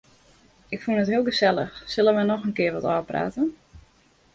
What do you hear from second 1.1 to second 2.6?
heel gesellich, sille wy noch in